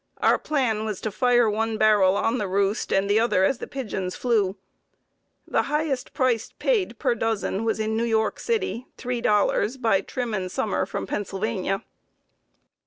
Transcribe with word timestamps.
Our 0.17 0.39
plan 0.39 0.83
was 0.83 0.99
to 1.01 1.11
fire 1.11 1.47
one 1.47 1.77
barrel 1.77 2.17
on 2.17 2.39
the 2.39 2.47
roost 2.47 2.91
and 2.91 3.07
the 3.07 3.19
other 3.19 3.43
as 3.43 3.59
the 3.59 3.67
pigeons 3.67 4.15
flew. 4.15 4.57
The 5.47 5.61
highest 5.69 6.15
price 6.15 6.51
paid 6.57 6.97
per 6.97 7.13
dozen 7.13 7.63
was 7.65 7.79
in 7.79 7.95
New 7.95 8.05
York 8.05 8.39
City 8.39 8.87
$3 8.97 9.79
by 9.79 10.01
Trimm 10.01 10.49
& 10.49 10.49
Summer 10.49 10.87
from 10.87 11.05
Pennsylvania. 11.05 11.83